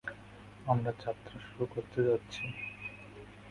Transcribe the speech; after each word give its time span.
আমরা 0.65 0.91
যাত্রা 1.01 1.37
শুরু 1.45 1.65
করতে 1.65 1.99
যাচ্ছি। 2.03 2.43